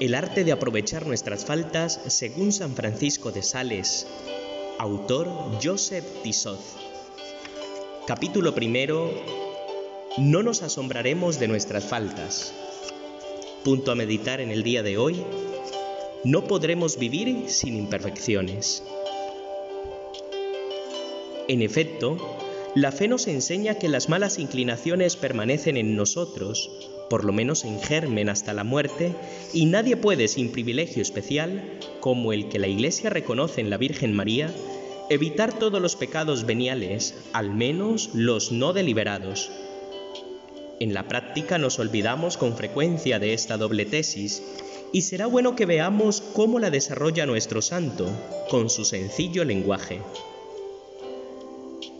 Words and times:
El 0.00 0.14
arte 0.14 0.44
de 0.44 0.52
aprovechar 0.52 1.06
nuestras 1.06 1.44
faltas 1.44 2.00
según 2.06 2.52
San 2.52 2.74
Francisco 2.74 3.32
de 3.32 3.42
Sales. 3.42 4.06
Autor 4.78 5.28
Joseph 5.62 6.06
Tissot. 6.22 6.58
Capítulo 8.06 8.54
primero. 8.54 9.12
No 10.16 10.42
nos 10.42 10.62
asombraremos 10.62 11.38
de 11.38 11.48
nuestras 11.48 11.84
faltas. 11.84 12.54
Punto 13.62 13.92
a 13.92 13.94
meditar 13.94 14.40
en 14.40 14.50
el 14.50 14.62
día 14.62 14.82
de 14.82 14.96
hoy. 14.96 15.22
No 16.24 16.44
podremos 16.44 16.98
vivir 16.98 17.50
sin 17.50 17.76
imperfecciones. 17.76 18.82
En 21.46 21.60
efecto, 21.60 22.16
la 22.74 22.90
fe 22.90 23.06
nos 23.06 23.26
enseña 23.28 23.74
que 23.74 23.90
las 23.90 24.08
malas 24.08 24.38
inclinaciones 24.38 25.16
permanecen 25.16 25.76
en 25.76 25.94
nosotros, 25.94 26.70
por 27.10 27.24
lo 27.24 27.32
menos 27.32 27.64
en 27.64 27.80
germen 27.80 28.28
hasta 28.28 28.54
la 28.54 28.62
muerte, 28.62 29.12
y 29.52 29.66
nadie 29.66 29.96
puede 29.96 30.28
sin 30.28 30.52
privilegio 30.52 31.02
especial, 31.02 31.78
como 31.98 32.32
el 32.32 32.48
que 32.48 32.60
la 32.60 32.68
Iglesia 32.68 33.10
reconoce 33.10 33.60
en 33.60 33.68
la 33.68 33.78
Virgen 33.78 34.14
María, 34.14 34.54
evitar 35.10 35.52
todos 35.52 35.82
los 35.82 35.96
pecados 35.96 36.46
veniales, 36.46 37.16
al 37.32 37.50
menos 37.50 38.10
los 38.14 38.52
no 38.52 38.72
deliberados. 38.72 39.50
En 40.78 40.94
la 40.94 41.08
práctica 41.08 41.58
nos 41.58 41.80
olvidamos 41.80 42.36
con 42.36 42.56
frecuencia 42.56 43.18
de 43.18 43.34
esta 43.34 43.56
doble 43.56 43.86
tesis, 43.86 44.40
y 44.92 45.02
será 45.02 45.26
bueno 45.26 45.56
que 45.56 45.66
veamos 45.66 46.20
cómo 46.20 46.60
la 46.60 46.70
desarrolla 46.70 47.26
nuestro 47.26 47.60
santo, 47.60 48.08
con 48.48 48.70
su 48.70 48.84
sencillo 48.84 49.44
lenguaje. 49.44 50.00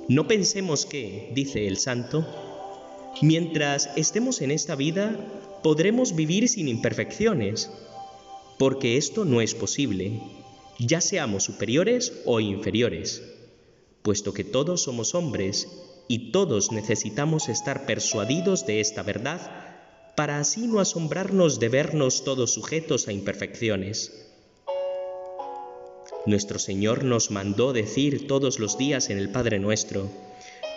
No 0.07 0.29
pensemos 0.29 0.87
que, 0.87 1.31
dice 1.35 1.67
el 1.67 1.79
santo, 1.79 2.25
mientras 3.23 3.91
estemos 3.97 4.41
en 4.41 4.51
esta 4.51 4.77
vida 4.77 5.17
podremos 5.63 6.15
vivir 6.15 6.49
sin 6.49 6.69
imperfecciones, 6.69 7.71
porque 8.59 8.97
esto 8.97 9.25
no 9.25 9.41
es 9.41 9.55
posible, 9.55 10.21
ya 10.79 11.01
seamos 11.01 11.45
superiores 11.45 12.13
o 12.25 12.41
inferiores, 12.41 13.23
puesto 14.03 14.33
que 14.33 14.45
todos 14.45 14.83
somos 14.83 15.15
hombres 15.15 15.69
y 16.09 16.33
todos 16.33 16.73
necesitamos 16.73 17.49
estar 17.49 17.87
persuadidos 17.87 18.67
de 18.67 18.81
esta 18.81 19.03
verdad 19.03 19.41
para 20.17 20.39
así 20.39 20.67
no 20.67 20.81
asombrarnos 20.81 21.61
de 21.61 21.69
vernos 21.69 22.25
todos 22.25 22.53
sujetos 22.53 23.09
a 23.09 23.13
imperfecciones. 23.13 24.27
Nuestro 26.27 26.59
Señor 26.59 27.05
nos 27.05 27.31
mandó 27.31 27.73
decir 27.73 28.27
todos 28.27 28.59
los 28.59 28.77
días 28.77 29.09
en 29.09 29.19
el 29.19 29.31
Padre 29.31 29.59
nuestro, 29.59 30.11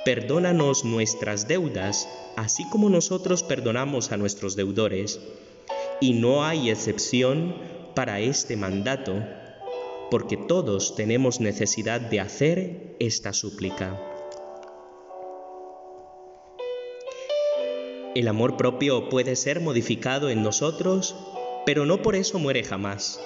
perdónanos 0.05 0.83
nuestras 0.83 1.47
deudas, 1.47 2.07
así 2.35 2.67
como 2.69 2.89
nosotros 2.89 3.43
perdonamos 3.43 4.11
a 4.11 4.17
nuestros 4.17 4.55
deudores. 4.55 5.19
Y 6.01 6.13
no 6.13 6.43
hay 6.43 6.69
excepción 6.69 7.55
para 7.95 8.19
este 8.19 8.57
mandato, 8.57 9.13
porque 10.11 10.37
todos 10.37 10.95
tenemos 10.95 11.39
necesidad 11.39 12.01
de 12.01 12.19
hacer 12.19 12.95
esta 12.99 13.33
súplica. 13.33 13.99
El 18.15 18.27
amor 18.27 18.57
propio 18.57 19.09
puede 19.09 19.35
ser 19.35 19.59
modificado 19.59 20.29
en 20.29 20.43
nosotros, 20.43 21.15
pero 21.65 21.85
no 21.85 22.01
por 22.01 22.15
eso 22.15 22.37
muere 22.37 22.63
jamás. 22.63 23.19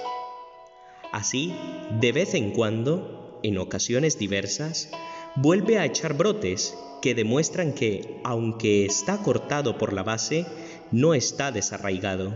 Así, 1.12 1.54
de 2.00 2.12
vez 2.12 2.34
en 2.36 2.52
cuando, 2.52 3.40
en 3.44 3.58
ocasiones 3.58 4.18
diversas, 4.18 4.90
vuelve 5.38 5.78
a 5.78 5.86
echar 5.86 6.16
brotes 6.16 6.76
que 7.00 7.14
demuestran 7.14 7.74
que, 7.74 8.20
aunque 8.24 8.86
está 8.86 9.22
cortado 9.22 9.78
por 9.78 9.94
la 9.94 10.02
base, 10.02 10.48
no 10.92 11.14
está 11.14 11.52
desarraigado. 11.52 12.34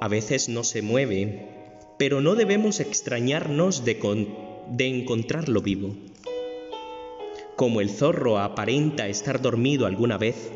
A 0.00 0.08
veces 0.08 0.50
no 0.50 0.64
se 0.64 0.82
mueve, 0.82 1.48
pero 1.98 2.20
no 2.20 2.34
debemos 2.34 2.78
extrañarnos 2.80 3.86
de, 3.86 3.94
de 4.70 4.86
encontrarlo 4.86 5.62
vivo. 5.62 5.96
Como 7.56 7.80
el 7.80 7.88
zorro 7.88 8.38
aparenta 8.38 9.08
estar 9.08 9.40
dormido 9.40 9.86
alguna 9.86 10.18
vez, 10.18 10.50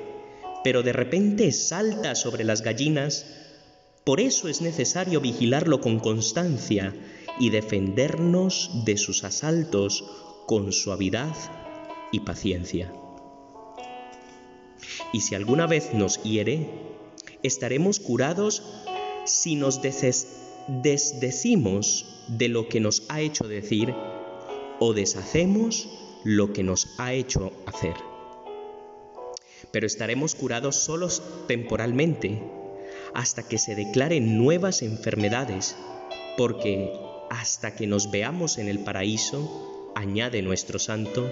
pero 0.63 0.83
de 0.83 0.93
repente 0.93 1.51
salta 1.51 2.15
sobre 2.15 2.45
las 2.45 2.61
gallinas, 2.61 3.27
por 4.05 4.21
eso 4.21 4.49
es 4.49 4.61
necesario 4.61 5.23
vigilarlo 5.23 5.81
con 5.81 5.99
constancia 5.99 6.95
y 7.41 7.49
defendernos 7.49 8.85
de 8.85 8.99
sus 8.99 9.25
asaltos 9.25 10.05
con 10.53 10.71
suavidad 10.71 11.35
y 12.11 12.21
paciencia. 12.21 12.93
Y 15.15 15.23
si 15.23 15.35
alguna 15.35 15.67
vez 15.67 15.95
nos 15.95 16.23
hiere, 16.25 16.69
estaremos 17.43 17.99
curados 17.99 18.63
si 19.25 19.55
nos 19.55 19.81
desdecimos 20.83 22.27
de 22.29 22.49
lo 22.51 22.69
que 22.69 22.81
nos 22.81 23.05
ha 23.09 23.23
hecho 23.23 23.49
decir 23.49 23.95
o 24.79 24.93
deshacemos 24.93 25.89
lo 26.23 26.53
que 26.53 26.63
nos 26.63 26.87
ha 26.99 27.15
hecho 27.15 27.51
hacer. 27.65 27.95
Pero 29.71 29.87
estaremos 29.87 30.35
curados 30.35 30.77
solos 30.77 31.23
temporalmente 31.49 32.43
hasta 33.15 33.49
que 33.49 33.57
se 33.57 33.75
declaren 33.75 34.37
nuevas 34.37 34.83
enfermedades, 34.83 35.77
porque 36.37 36.93
hasta 37.31 37.75
que 37.75 37.87
nos 37.87 38.11
veamos 38.11 38.59
en 38.59 38.69
el 38.69 38.81
paraíso, 38.81 39.79
añade 39.95 40.43
nuestro 40.43 40.79
santo, 40.79 41.31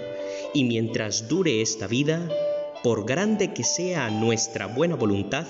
y 0.53 0.63
mientras 0.63 1.27
dure 1.27 1.61
esta 1.61 1.87
vida, 1.87 2.27
por 2.83 3.05
grande 3.05 3.53
que 3.53 3.63
sea 3.63 4.09
nuestra 4.09 4.67
buena 4.67 4.95
voluntad, 4.95 5.45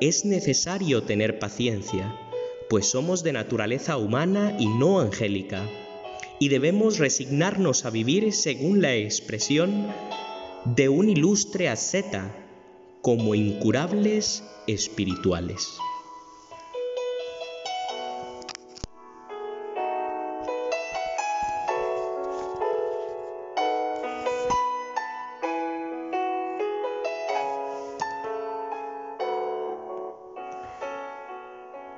es 0.00 0.24
necesario 0.24 1.02
tener 1.02 1.38
paciencia, 1.38 2.18
pues 2.68 2.86
somos 2.86 3.22
de 3.22 3.32
naturaleza 3.32 3.96
humana 3.96 4.56
y 4.58 4.66
no 4.66 5.00
angélica, 5.00 5.62
y 6.38 6.48
debemos 6.48 6.98
resignarnos 6.98 7.84
a 7.84 7.90
vivir 7.90 8.32
según 8.32 8.82
la 8.82 8.94
expresión 8.94 9.88
de 10.64 10.88
un 10.88 11.08
ilustre 11.08 11.68
asceta 11.68 12.34
como 13.00 13.34
incurables 13.34 14.42
espirituales. 14.66 15.78